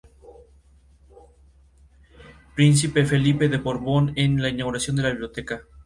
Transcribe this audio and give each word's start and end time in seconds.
Príncipe 2.55 3.05
Felipe 3.05 3.49
de 3.49 3.57
Borbón 3.59 4.13
en 4.15 4.41
la 4.41 4.49
inauguración 4.49 4.95
de 4.95 5.03
la 5.03 5.09
Biblioteca. 5.11 5.61